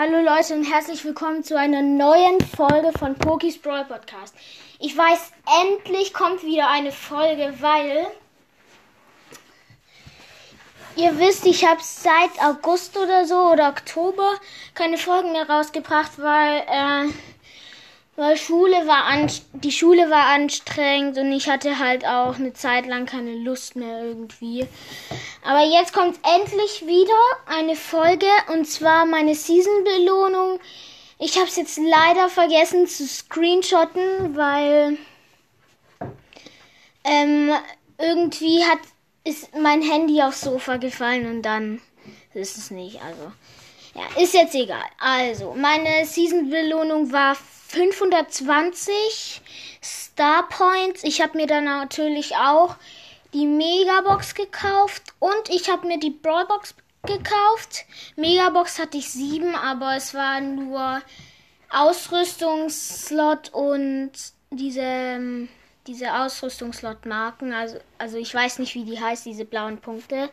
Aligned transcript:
Hallo 0.00 0.20
Leute 0.20 0.54
und 0.54 0.62
herzlich 0.62 1.04
willkommen 1.04 1.42
zu 1.42 1.58
einer 1.58 1.82
neuen 1.82 2.40
Folge 2.40 2.96
von 2.96 3.16
Pokis 3.16 3.58
Brawl 3.58 3.84
Podcast. 3.84 4.32
Ich 4.78 4.96
weiß, 4.96 5.32
endlich 5.64 6.14
kommt 6.14 6.44
wieder 6.44 6.70
eine 6.70 6.92
Folge, 6.92 7.52
weil 7.58 8.06
ihr 10.94 11.18
wisst, 11.18 11.46
ich 11.46 11.66
habe 11.66 11.80
seit 11.82 12.30
August 12.40 12.96
oder 12.96 13.26
so 13.26 13.50
oder 13.50 13.70
Oktober 13.70 14.34
keine 14.74 14.98
Folgen 14.98 15.32
mehr 15.32 15.50
rausgebracht, 15.50 16.12
weil 16.18 16.58
äh, 16.68 17.12
weil 18.18 18.36
Schule 18.36 18.88
war 18.88 19.04
an, 19.04 19.30
die 19.52 19.70
Schule 19.70 20.10
war 20.10 20.26
anstrengend 20.26 21.18
und 21.18 21.30
ich 21.30 21.48
hatte 21.48 21.78
halt 21.78 22.04
auch 22.04 22.34
eine 22.34 22.52
Zeit 22.52 22.84
lang 22.84 23.06
keine 23.06 23.32
Lust 23.36 23.76
mehr 23.76 24.02
irgendwie. 24.02 24.66
Aber 25.44 25.62
jetzt 25.64 25.92
kommt 25.92 26.18
endlich 26.36 26.84
wieder 26.84 27.14
eine 27.46 27.76
Folge 27.76 28.26
und 28.52 28.64
zwar 28.64 29.06
meine 29.06 29.36
Season 29.36 29.84
Belohnung. 29.84 30.58
Ich 31.20 31.36
habe 31.36 31.46
es 31.46 31.54
jetzt 31.54 31.78
leider 31.78 32.28
vergessen 32.28 32.88
zu 32.88 33.06
screenshotten, 33.06 34.36
weil 34.36 34.98
ähm, 37.04 37.52
irgendwie 37.98 38.64
hat 38.64 38.80
ist 39.22 39.56
mein 39.56 39.80
Handy 39.80 40.20
aufs 40.22 40.40
Sofa 40.40 40.78
gefallen 40.78 41.30
und 41.30 41.42
dann 41.42 41.80
ist 42.34 42.58
es 42.58 42.72
nicht. 42.72 43.00
Also 43.00 43.30
ja, 43.94 44.20
ist 44.20 44.34
jetzt 44.34 44.56
egal. 44.56 44.86
Also 44.98 45.54
meine 45.56 46.04
Season 46.04 46.50
Belohnung 46.50 47.12
war 47.12 47.36
520 47.78 49.40
Star 49.80 50.48
Points. 50.48 51.04
Ich 51.04 51.20
habe 51.20 51.38
mir 51.38 51.46
dann 51.46 51.64
natürlich 51.64 52.34
auch 52.34 52.74
die 53.32 53.46
Megabox 53.46 54.34
gekauft 54.34 55.02
und 55.20 55.48
ich 55.48 55.70
habe 55.70 55.86
mir 55.86 56.00
die 56.00 56.10
Brawlbox 56.10 56.74
gekauft. 57.06 57.84
Megabox 58.16 58.80
hatte 58.80 58.98
ich 58.98 59.08
sieben, 59.08 59.54
aber 59.54 59.94
es 59.94 60.12
war 60.12 60.40
nur 60.40 61.00
Ausrüstungsslot 61.70 63.50
und 63.50 64.10
diese, 64.50 65.46
diese 65.86 66.14
Ausrüstungslot-Marken. 66.14 67.52
Also, 67.52 67.78
also 67.98 68.18
ich 68.18 68.34
weiß 68.34 68.58
nicht, 68.58 68.74
wie 68.74 68.84
die 68.84 69.00
heißt, 69.00 69.24
diese 69.24 69.44
blauen 69.44 69.78
Punkte. 69.78 70.30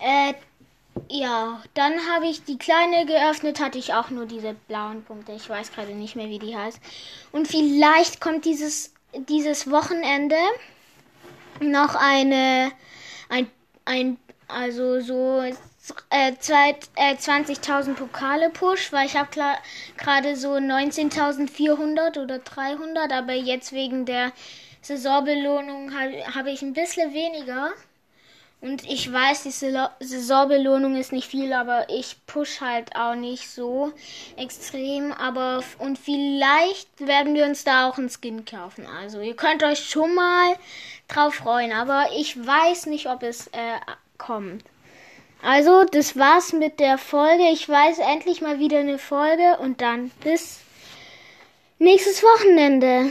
Äh, 0.00 0.34
ja, 1.08 1.62
dann 1.74 1.94
habe 2.12 2.26
ich 2.26 2.44
die 2.44 2.58
kleine 2.58 3.06
geöffnet, 3.06 3.60
hatte 3.60 3.78
ich 3.78 3.94
auch 3.94 4.10
nur 4.10 4.26
diese 4.26 4.54
blauen 4.68 5.04
Punkte. 5.04 5.32
Ich 5.32 5.48
weiß 5.48 5.72
gerade 5.72 5.92
nicht 5.92 6.16
mehr, 6.16 6.28
wie 6.28 6.38
die 6.38 6.56
heißt. 6.56 6.80
Und 7.32 7.48
vielleicht 7.48 8.20
kommt 8.20 8.44
dieses, 8.44 8.92
dieses 9.28 9.70
Wochenende 9.70 10.36
noch 11.60 11.94
eine, 11.94 12.72
ein, 13.28 13.50
ein, 13.84 14.18
also 14.48 15.00
so 15.00 15.40
äh, 15.40 15.52
äh, 16.10 17.14
20.000 17.14 17.94
Pokale 17.94 18.50
Push, 18.50 18.92
weil 18.92 19.06
ich 19.06 19.16
habe 19.16 19.30
gerade 19.96 20.36
so 20.36 20.54
19.400 20.54 22.22
oder 22.22 22.38
300, 22.38 23.12
aber 23.12 23.32
jetzt 23.32 23.72
wegen 23.72 24.04
der 24.04 24.32
Saisonbelohnung 24.82 25.92
habe 25.94 26.34
hab 26.34 26.46
ich 26.46 26.62
ein 26.62 26.72
bisschen 26.72 27.12
weniger. 27.12 27.72
Und 28.60 28.84
ich 28.84 29.12
weiß, 29.12 29.44
die 29.44 29.50
Saisonbelohnung 30.04 30.96
ist 30.96 31.12
nicht 31.12 31.28
viel, 31.28 31.52
aber 31.52 31.88
ich 31.88 32.16
push 32.26 32.60
halt 32.60 32.96
auch 32.96 33.14
nicht 33.14 33.48
so 33.48 33.92
extrem. 34.36 35.12
Aber 35.12 35.62
und 35.78 35.96
vielleicht 35.96 36.88
werden 36.98 37.34
wir 37.34 37.44
uns 37.44 37.62
da 37.62 37.88
auch 37.88 37.98
einen 37.98 38.10
Skin 38.10 38.44
kaufen. 38.44 38.84
Also 39.00 39.20
ihr 39.20 39.36
könnt 39.36 39.62
euch 39.62 39.88
schon 39.88 40.12
mal 40.14 40.56
drauf 41.08 41.34
freuen. 41.34 41.72
Aber 41.72 42.06
ich 42.16 42.36
weiß 42.46 42.86
nicht, 42.86 43.08
ob 43.08 43.22
es 43.22 43.46
äh, 43.48 43.78
kommt. 44.18 44.64
Also, 45.42 45.84
das 45.84 46.16
war's 46.16 46.52
mit 46.52 46.80
der 46.80 46.98
Folge. 46.98 47.44
Ich 47.52 47.68
weiß 47.68 47.98
endlich 47.98 48.40
mal 48.40 48.58
wieder 48.58 48.80
eine 48.80 48.98
Folge 48.98 49.58
und 49.60 49.80
dann 49.80 50.10
bis 50.24 50.58
nächstes 51.78 52.22
Wochenende. 52.22 53.06